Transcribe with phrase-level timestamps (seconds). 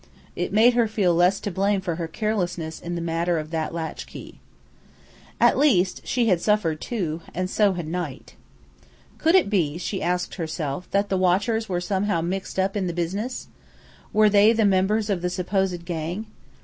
[0.35, 3.71] It made her feel less to blame for her carelessness in the matter of that
[3.71, 4.39] latchkey.
[5.39, 8.33] At least, she had suffered, too, and so had Knight.
[9.19, 12.93] Could it be, she asked herself, that the watchers were somehow mixed up in the
[12.93, 13.47] business?
[14.11, 16.25] Were they members of the supposed gang?